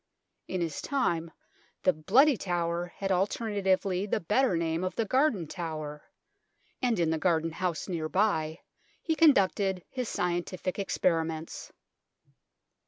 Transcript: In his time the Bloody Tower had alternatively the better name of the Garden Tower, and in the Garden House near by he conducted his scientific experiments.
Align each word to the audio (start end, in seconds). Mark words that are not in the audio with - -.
In 0.47 0.61
his 0.61 0.81
time 0.81 1.29
the 1.83 1.93
Bloody 1.93 2.35
Tower 2.35 2.91
had 2.95 3.11
alternatively 3.11 4.07
the 4.07 4.19
better 4.19 4.57
name 4.57 4.83
of 4.83 4.95
the 4.95 5.05
Garden 5.05 5.45
Tower, 5.45 6.09
and 6.81 6.99
in 6.99 7.11
the 7.11 7.19
Garden 7.19 7.51
House 7.51 7.87
near 7.87 8.09
by 8.09 8.61
he 9.03 9.13
conducted 9.13 9.83
his 9.91 10.09
scientific 10.09 10.79
experiments. 10.79 11.71